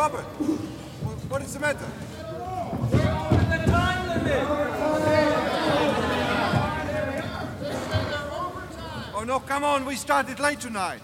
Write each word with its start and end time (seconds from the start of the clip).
Robert, 0.00 0.24
wh- 0.40 1.30
what 1.30 1.42
is 1.42 1.52
the 1.52 1.60
matter? 1.60 1.84
The 2.90 2.96
time 3.66 4.08
limit. 4.08 4.46
Oh 9.14 9.24
no, 9.26 9.40
come 9.40 9.62
on, 9.62 9.84
we 9.84 9.96
started 9.96 10.40
late 10.40 10.58
tonight. 10.58 11.02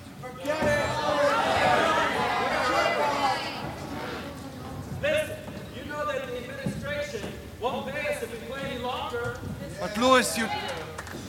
Listen, 5.03 5.37
you 5.77 5.85
know 5.91 6.07
that 6.07 6.27
the 6.27 6.39
administration 6.39 7.21
won't 7.61 7.93
pay 7.93 8.15
us 8.15 8.23
if 8.23 8.33
we 8.33 8.39
play 8.49 8.63
any 8.63 8.79
longer. 8.83 9.37
But 9.79 9.95
Louis, 9.99 10.39
you. 10.39 10.49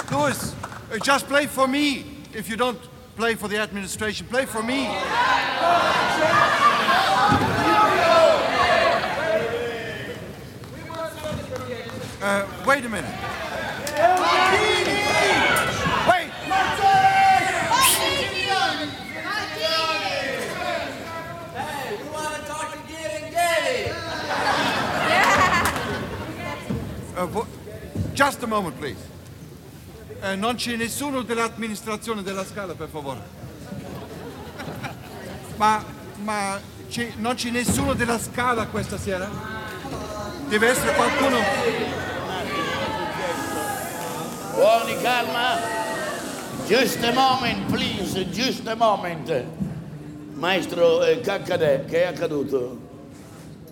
Louis, 0.09 0.55
uh, 0.90 0.99
just 1.04 1.27
play 1.27 1.48
for 1.48 1.68
me. 1.68 2.23
If 2.34 2.49
you 2.49 2.55
don't 2.55 2.80
play 3.18 3.36
for 3.36 3.49
the 3.49 3.58
administration, 3.58 4.26
play 4.27 4.45
for 4.45 4.63
me. 4.63 4.88
Uh, 12.27 12.45
wait 12.66 12.84
a 12.84 12.90
minute. 12.90 13.05
Wait! 16.09 16.27
Uh, 27.16 27.45
just 28.13 28.44
a 28.44 28.48
moment, 28.48 28.78
please. 28.78 28.98
Eh, 30.22 30.36
non 30.36 30.55
c'è 30.55 30.75
nessuno 30.75 31.22
dell'amministrazione 31.22 32.23
della 32.23 32.44
Scala, 32.44 32.73
per 32.73 32.89
favore. 32.89 33.22
Ma, 35.55 35.81
ma 36.23 36.59
non 37.16 37.36
c'è 37.36 37.52
nessuno 37.52 37.94
della 37.94 38.20
Scala 38.20 38.67
questa 38.67 38.98
sera? 38.98 39.30
Deve 40.50 40.67
essere 40.67 40.94
qualcuno. 40.94 42.06
Buoni, 44.58 44.95
calma. 45.03 45.59
Just 46.67 47.03
a 47.03 47.13
moment, 47.13 47.69
please, 47.69 48.16
just 48.33 48.66
a 48.67 48.75
moment. 48.75 49.30
Maestro 50.33 51.03
eh, 51.03 51.19
Caccadè, 51.22 51.86
che 51.86 52.03
è 52.03 52.08
accaduto? 52.08 52.77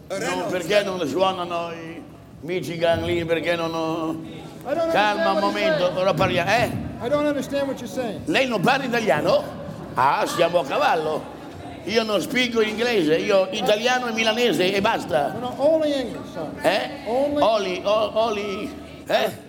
No, 0.09 0.45
perché 0.47 0.83
non 0.83 1.03
suonano 1.07 1.71
i 1.71 1.99
Michigan 2.41 3.01
lì? 3.03 3.25
Perché 3.25 3.55
non... 3.55 3.71
Don't 3.71 4.91
Calma 4.91 5.31
un 5.31 5.39
momento, 5.39 5.91
ora 5.95 6.13
parliamo. 6.13 6.49
Eh? 6.51 6.71
I 7.03 7.09
don't 7.09 7.25
understand 7.25 7.67
what 7.67 7.79
you're 7.79 7.87
saying. 7.91 8.21
Lei 8.25 8.47
non 8.47 8.61
parla 8.61 8.85
italiano? 8.85 9.43
Ah, 9.95 10.23
siamo 10.27 10.59
a 10.59 10.65
cavallo. 10.65 11.33
Io 11.85 12.03
non 12.03 12.21
spiego 12.21 12.61
inglese, 12.61 13.15
io 13.17 13.47
italiano 13.51 14.07
e 14.07 14.11
milanese 14.11 14.71
e 14.71 14.81
basta. 14.81 15.33
No, 15.33 15.39
no, 15.39 15.53
only 15.57 15.91
English, 15.93 16.31
son. 16.31 16.55
Eh? 16.61 16.89
Only- 17.07 17.41
Oli, 17.43 17.81
o- 17.83 18.11
oli, 18.13 18.75
eh? 19.07 19.43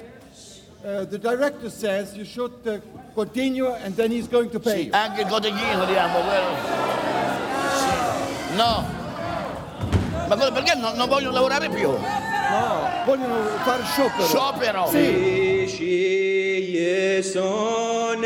Uh, 0.87 1.05
the 1.05 1.19
director 1.19 1.69
says 1.69 2.17
you 2.17 2.25
should 2.25 2.53
uh, 2.65 2.79
continue 3.13 3.67
and 3.83 3.97
then 3.97 4.09
he's 4.09 4.29
going 4.29 4.49
to 4.49 4.61
pay 4.61 4.83
you. 4.83 4.93
Anche 4.93 5.23
il 5.23 5.27
cotechino 5.27 5.85
diamo, 5.85 6.23
vero? 6.23 6.47
No. 8.55 8.85
Ma 10.29 10.37
cosa- 10.37 10.53
perché 10.53 10.77
non, 10.77 10.95
non 10.95 11.09
voglio 11.09 11.33
lavorare 11.33 11.69
più? 11.71 11.91
No, 11.91 12.89
vogliono 13.05 13.47
fare 13.65 13.83
sciopero. 13.83 14.27
Sciopero? 14.29 14.87
She 15.67 17.21
son 17.21 18.23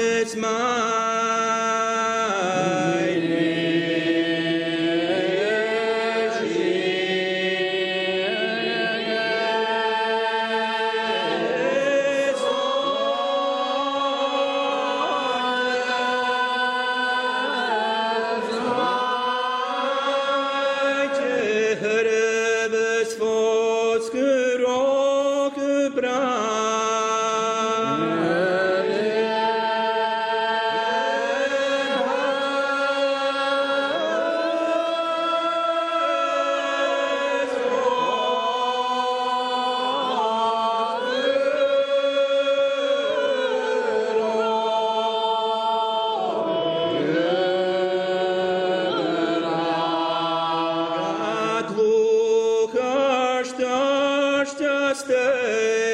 is 54.62 55.02
Beneath 55.02 55.89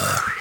Sir. 0.00 0.39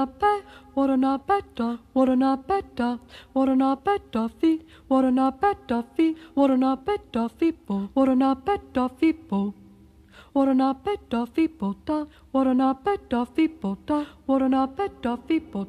Watanabe, 0.00 0.44
Watanabeta, 0.76 1.78
Watanabeta, 1.94 2.98
Watanabeta 3.34 4.28
fi, 4.40 4.60
Watanabeta 4.88 5.82
fi, 5.94 6.16
Watanabeta 6.36 7.28
fipo, 7.28 7.88
Watanabeta 7.94 8.88
fipo. 8.88 9.54
Watanabeta 10.34 11.26
fipo 11.26 11.74
ta, 11.84 12.06
Watanabeta 12.32 13.26
fipo 13.26 13.76
ta, 13.86 14.06
Watanabeta 14.26 15.16
fipo 15.26 15.64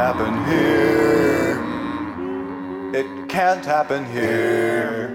happen 0.00 0.34
here. 0.46 1.60
It 2.94 3.28
can't 3.28 3.66
happen 3.66 4.02
here. 4.06 5.10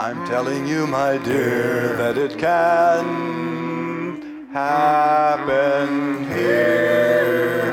I'm 0.00 0.26
telling 0.26 0.66
you, 0.66 0.88
my 0.88 1.16
dear, 1.18 1.94
that 1.96 2.18
it 2.18 2.36
can't 2.36 4.24
happen 4.52 6.26
here. 6.34 7.72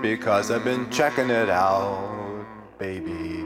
Because 0.00 0.52
I've 0.52 0.62
been 0.62 0.88
checking 0.90 1.28
it 1.28 1.50
out, 1.50 2.46
baby. 2.78 3.44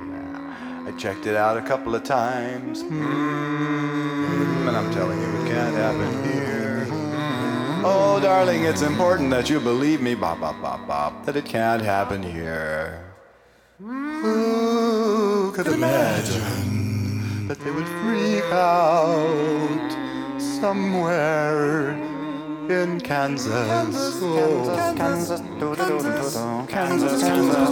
I 0.87 0.93
checked 0.99 1.25
it 1.26 1.35
out 1.35 1.57
a 1.57 1.62
couple 1.62 1.95
of 1.95 2.05
times. 2.05 2.83
Mm, 2.83 4.69
and 4.69 4.76
I'm 4.76 4.90
telling 4.93 5.19
you, 5.19 5.28
it 5.40 5.47
can't 5.49 5.76
happen 5.76 6.25
here. 6.25 6.38
Oh, 7.85 8.19
darling, 8.21 8.65
it's 8.65 8.83
important 8.83 9.31
that 9.31 9.49
you 9.49 9.61
believe 9.61 10.01
me, 10.01 10.15
bop, 10.15 10.41
bop, 10.41 10.61
bop, 10.61 10.87
bop, 10.87 11.25
that 11.27 11.37
it 11.37 11.45
can't 11.45 11.81
happen 11.81 12.23
here. 12.23 13.05
Who 13.79 15.53
could 15.53 15.69
imagine 15.69 17.47
that 17.47 17.61
they 17.61 17.71
would 17.71 17.87
freak 18.03 18.43
out 18.53 19.93
somewhere 20.39 21.93
in 22.69 23.01
Kansas? 23.01 24.19
Oh, 24.23 24.95
Kansas, 24.97 25.41
Kansas, 25.41 26.35
Kansas, 26.69 27.23
Kansas. 27.23 27.69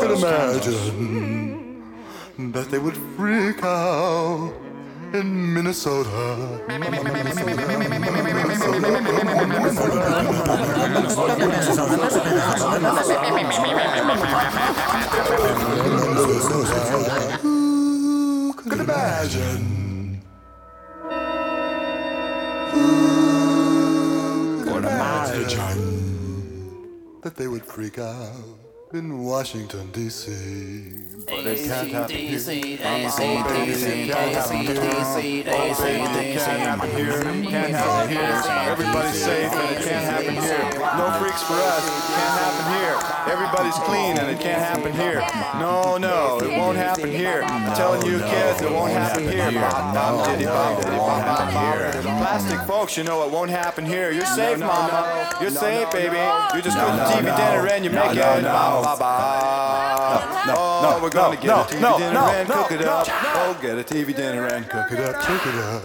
Could 0.00 0.10
imagine 0.18 1.82
that 2.52 2.70
they 2.70 2.78
would 2.78 2.96
freak 3.16 3.62
out 3.64 4.52
in 5.14 5.54
Minnesota. 5.54 6.60
Who 17.40 18.52
could 18.52 18.80
imagine? 18.80 20.20
Who 22.72 24.64
could 24.64 24.84
imagine 24.84 26.00
that 27.22 27.36
they 27.36 27.48
would 27.48 27.64
freak 27.64 27.98
out 27.98 28.32
in 28.92 29.24
Washington, 29.24 29.90
D.C.? 29.92 31.03
But 31.26 31.46
it 31.46 31.58
can't 31.66 31.88
happen 31.90 32.16
here. 32.16 32.38
It 32.38 32.78
can't 32.78 33.12
happen 33.12 33.36
here. 36.90 37.22
Can't 37.22 37.74
happen 37.74 38.10
here. 38.10 38.42
Everybody's 38.70 39.24
safe 39.24 39.52
and 39.52 39.76
it 39.76 39.82
can't 39.84 40.04
happen 40.04 40.34
here. 40.34 40.70
No 40.98 41.10
freaks 41.18 41.42
for 41.42 41.54
us. 41.54 41.84
Can't 42.14 42.34
happen 42.40 42.64
here. 42.74 42.93
Everybody's 43.26 43.74
clean 43.84 44.18
and 44.18 44.28
it 44.30 44.40
can't 44.40 44.60
happen 44.60 44.92
here. 44.92 45.20
No, 45.58 45.96
no, 45.96 46.38
it 46.40 46.58
won't 46.58 46.76
happen 46.76 47.10
here. 47.10 47.42
I'm 47.42 47.74
telling 47.74 48.04
you 48.06 48.18
kids, 48.18 48.60
it 48.62 48.70
won't 48.70 48.92
happen 48.92 49.24
here. 49.24 49.50
Plastic 52.02 52.60
folks, 52.66 52.96
you 52.96 53.04
know 53.04 53.24
it 53.26 53.30
won't 53.32 53.50
happen 53.50 53.84
here. 53.84 54.10
You're 54.10 54.26
safe, 54.26 54.58
mama. 54.58 55.36
You're 55.40 55.50
safe, 55.50 55.90
baby. 55.90 56.18
You 56.54 56.62
just 56.62 56.76
cook 56.78 56.94
the 56.96 57.04
TV 57.04 57.36
dinner 57.36 57.66
and 57.68 57.84
you 57.84 57.90
make 57.90 58.16
it. 58.16 58.24
Oh, 60.56 60.98
we're 61.02 61.10
gonna 61.10 61.36
get 61.36 61.50
a 61.50 61.64
TV 61.64 61.98
dinner 61.98 62.20
and 62.20 62.48
cook 62.48 62.72
it 62.72 62.82
up. 62.84 63.06
Oh, 63.08 63.54
get 63.60 63.78
a 63.78 63.82
TV 63.82 64.14
dinner 64.14 64.46
and 64.46 64.68
cook 64.68 64.90
it 64.92 65.00
up, 65.00 65.20
cook 65.22 65.46
it 65.46 65.54
up. 65.54 65.82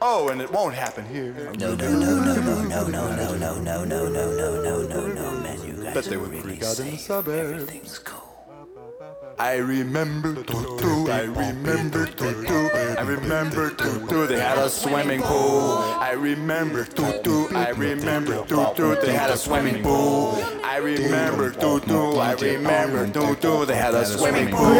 Oh, 0.00 0.28
and 0.28 0.40
it 0.40 0.50
won't 0.52 0.74
happen 0.74 1.04
here. 1.06 1.34
No, 1.58 1.74
no, 1.74 1.90
no, 1.90 1.98
no, 1.98 2.34
no, 2.34 2.62
no, 2.62 2.86
no, 2.86 3.16
no, 3.16 3.34
no, 3.34 3.34
no, 3.34 3.74
no, 3.74 3.84
no, 3.84 4.08
no, 4.08 4.62
no, 4.62 4.82
no, 4.82 5.06
no, 5.08 5.30
man, 5.40 5.57
you 5.88 5.94
guys 5.94 6.08
they 6.08 6.16
are 6.16 6.18
would 6.20 6.30
really 6.30 6.42
freak 6.42 6.62
out 6.62 6.78
in 6.78 6.84
the 6.86 6.90
safe. 6.92 7.00
suburbs. 7.00 7.62
Everything's 7.62 7.98
cool. 7.98 8.24
I 9.38 9.56
remember 9.56 10.42
Tutu, 10.42 11.10
I 11.10 11.22
remember 11.22 12.06
Tutu, 12.06 12.68
I 12.98 13.02
remember 13.02 13.70
Tutu, 13.70 14.26
they 14.26 14.40
had 14.40 14.58
a 14.58 14.68
swimming 14.68 15.22
pool. 15.22 15.78
I 15.78 16.12
remember 16.12 16.84
Tutu, 16.84 17.46
I 17.54 17.70
remember 17.70 18.44
Tutu, 18.46 18.96
they 19.00 19.12
had 19.12 19.30
a 19.30 19.36
swimming 19.36 19.82
pool. 19.82 20.42
I 20.64 20.78
remember 20.78 21.52
Tutu, 21.52 22.18
I 22.18 22.32
remember 22.32 23.06
Tutu, 23.08 23.64
they 23.66 23.76
had 23.76 23.94
a 23.94 24.04
swimming 24.04 24.50
pool. 24.50 24.74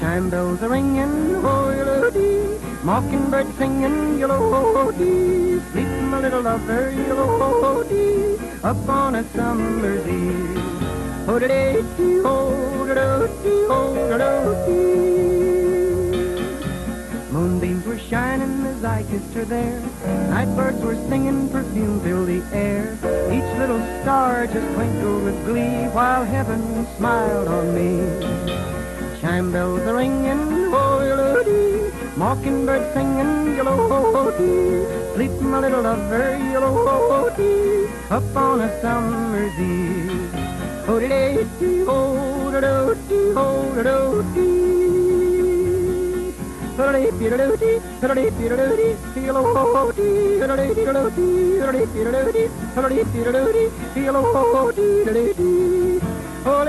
Chime 0.00 0.30
bells 0.30 0.62
are 0.62 0.68
ringing, 0.68 1.30
yellow 1.30 1.95
Mockingbird 2.86 3.52
singing, 3.58 4.16
yellow 4.20 4.92
dee. 4.92 5.58
Sleep, 5.72 5.88
my 6.06 6.20
little 6.20 6.42
lover, 6.42 6.92
yellow 6.92 7.82
dee. 7.82 8.38
Up 8.62 8.88
on 8.88 9.16
a 9.16 9.24
summer's 9.34 10.06
eve. 10.06 10.56
Oh, 11.26 11.36
da 11.40 11.48
dee, 11.48 12.20
oh, 12.24 12.86
da 12.86 13.26
dee, 13.42 13.66
oh, 13.68 14.16
da 14.16 14.66
dee. 14.66 14.86
Moonbeams 17.32 17.84
were 17.84 17.98
shining 17.98 18.64
as 18.66 18.84
I 18.84 19.02
kissed 19.10 19.34
her 19.34 19.44
there. 19.44 19.80
Night 20.30 20.54
birds 20.54 20.80
were 20.80 20.94
singing, 21.08 21.48
perfume 21.48 21.98
filled 22.02 22.28
the 22.28 22.40
air. 22.54 22.94
Each 23.34 23.58
little 23.58 23.82
star 24.02 24.46
just 24.46 24.74
twinkled 24.76 25.24
with 25.24 25.44
glee 25.44 25.88
while 25.90 26.24
heaven 26.24 26.86
smiled 26.98 27.48
on 27.48 27.74
me. 27.74 27.98
Chime 29.20 29.50
bells 29.50 29.80
are 29.80 29.96
ringing, 29.96 30.70
oh, 30.72 31.02
yellow 31.02 31.42
Mockingbird 32.16 32.82
singing, 32.94 33.56
yellow 33.56 33.76
ho 33.90 33.98
ho 34.14 34.22
dee. 34.38 34.84
Sleep, 35.14 35.32
my 35.42 35.58
little 35.60 35.82
lover, 35.82 36.36
yellow 36.52 36.72
ho 36.72 36.94
ho 37.10 37.18
dee. 37.36 37.88
Up 38.10 38.36
on 38.36 38.60
a 38.62 38.68
summer's 38.80 39.58
eve. 39.60 40.32
Ho 40.86 40.98
de 40.98 41.08
day 41.08 41.46
dee 41.60 41.84
ho 41.84 41.98
da 42.54 42.60
do 42.64 42.94
dee 43.08 43.32
ho 43.36 43.46
da 43.76 43.82
do 43.88 44.22
dee. 44.34 44.64
Da 46.78 46.82
da 46.86 46.92
dee 46.96 47.10
dee 47.18 47.28
da 47.30 47.36
do 47.36 47.56
dee 47.62 47.76
da 48.00 48.06
da 48.08 48.14
dee 48.14 48.30
dee 48.38 48.48
da 48.48 48.56
do 48.56 48.76
dee 48.80 48.96
yellow 49.26 49.44
ho 49.54 49.62
ho 49.74 49.92
dee 50.00 50.38
da 50.40 50.46
da 50.46 50.56
dee 50.62 50.74
dee 50.74 50.84
da 50.86 50.92
do 50.96 51.10
dee 51.18 51.60
da 51.60 51.66
da 51.66 51.72
dee 51.76 51.86
dee 51.94 52.04
da 52.04 52.10
do 52.16 52.32
dee 52.32 52.48
da 52.74 52.80
da 52.82 52.88
dee 52.88 53.04
dee 53.12 53.24
da 53.24 53.32
do 53.36 53.52
dee 53.56 54.04
yellow 54.08 54.24
ho 54.34 54.42
ho 54.54 54.62
dee 54.72 55.04
da 55.04 55.12
dee 55.20 55.32
dee. 55.40 56.05
Oh, 56.48 56.62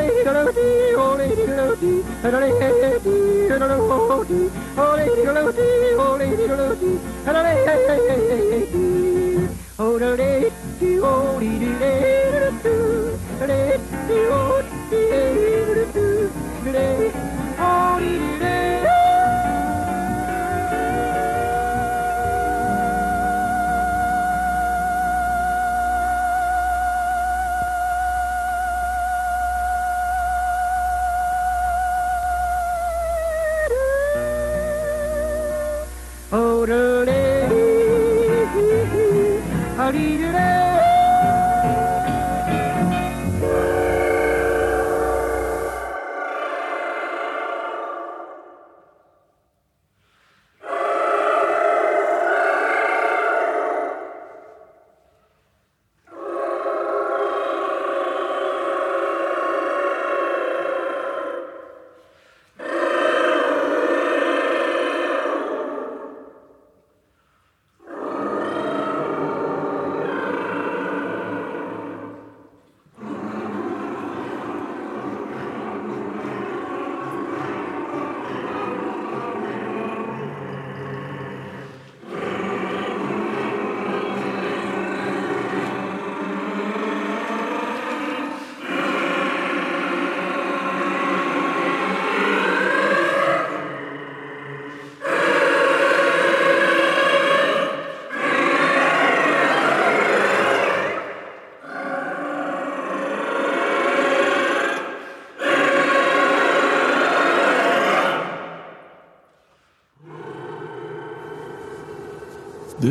party 39.88 40.27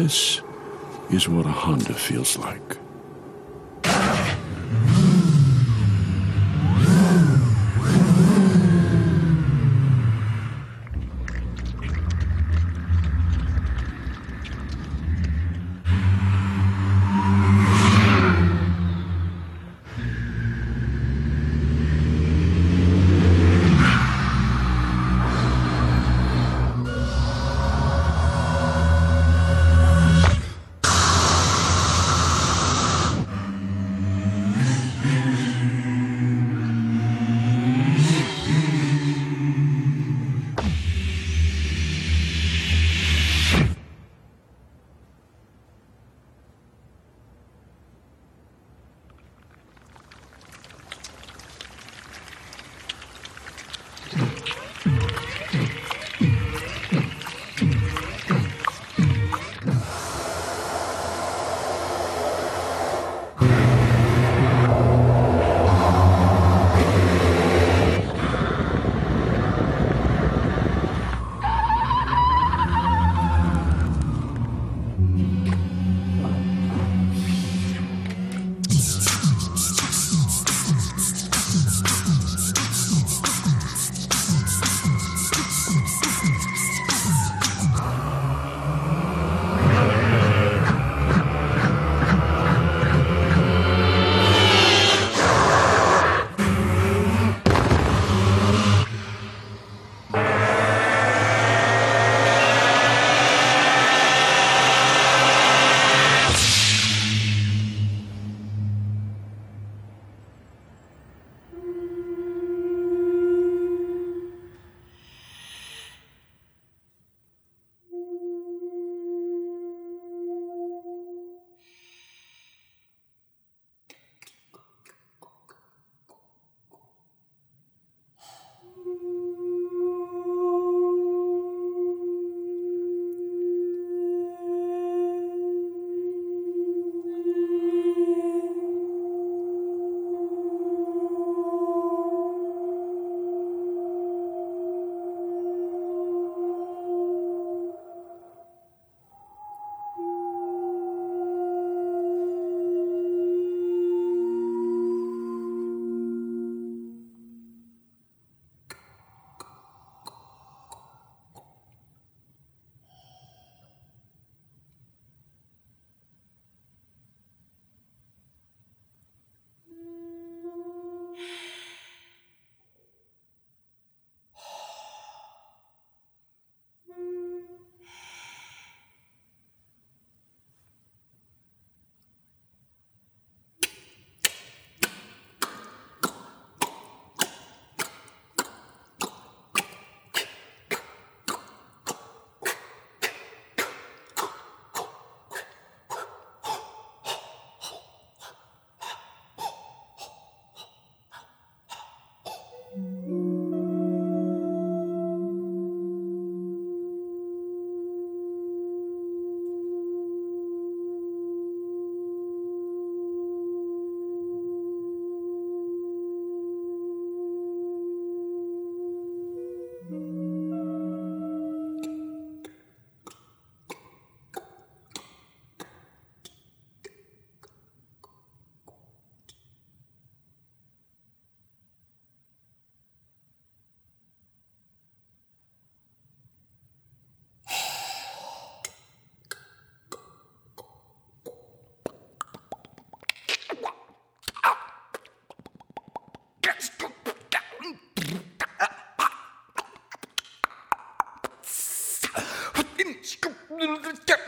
This 0.07 0.41
is 1.11 1.29
what 1.29 1.47
a 1.47 1.49
Honda 1.49 1.93
feels 1.93 2.39
like. 2.39 2.86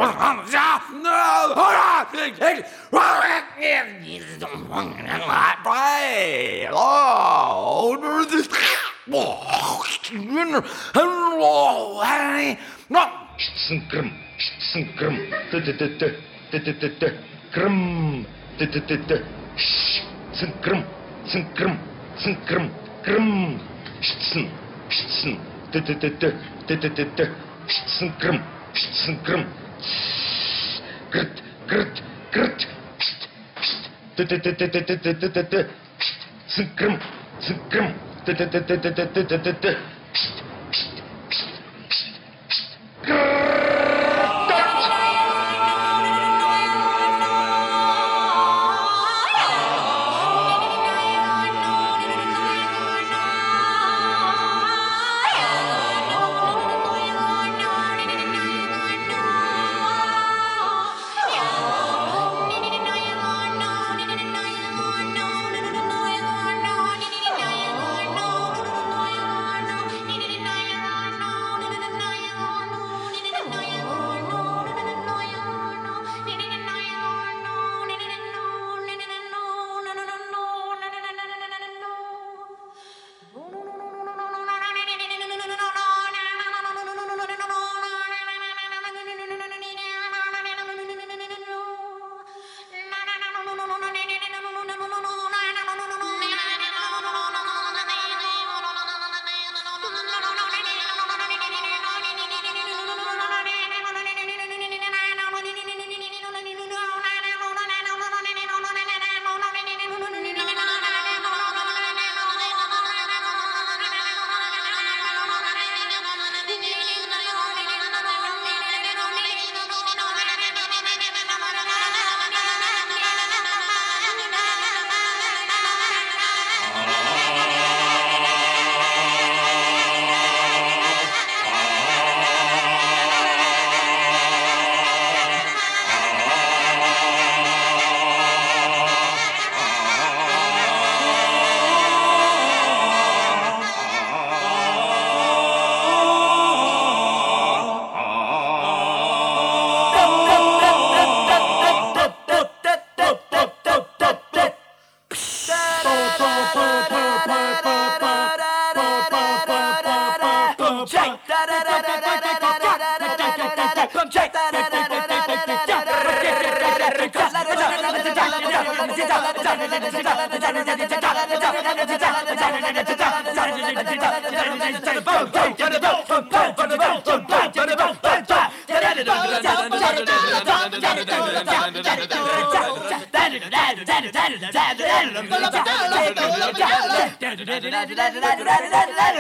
krm, 27.16 27.49
Щцн 27.70 28.08
кръм, 28.20 28.44
щцн 28.74 29.14
кръм. 29.26 29.46
Крът, 31.10 31.44
крът, 31.68 32.04
крът. 32.32 32.68
Щт. 33.00 33.30
Т 34.16 34.28
т 34.28 34.42
т 34.42 34.58
т 34.58 34.72
т 34.72 34.86
т 34.86 34.98
т 35.04 35.20
т 35.20 35.34
т 35.34 35.50
т. 35.50 35.68
Щцн 36.00 36.64
кръм, 36.76 37.00
цн 37.42 37.54
кръм. 37.70 37.94
Т 38.26 38.36
т 38.36 38.50
т 38.50 38.66
т 38.66 38.82
т 38.82 38.96
т 38.96 39.28
т 39.28 39.44
т 39.44 39.54
т 39.62 39.78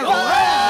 Oh! 0.01 0.69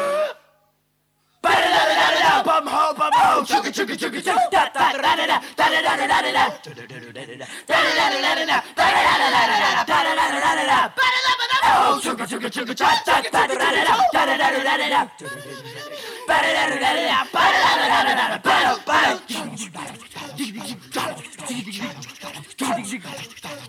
babam. 3.01 3.45
Çıkı 3.45 3.71
çıkı 3.71 3.97
çıkı 3.97 4.23
çıkı. 4.23 4.39
Çıkı 12.01 12.27
çıkı 12.27 12.49
çıkı 12.51 12.75
çat 12.75 13.05
çat 13.05 13.23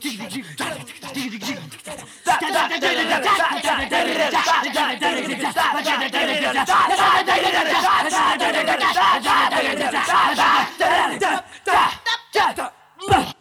Çıkı 0.01 0.31
çıkı 0.31 0.57
çıkı 0.57 0.72
Bah 13.09 13.32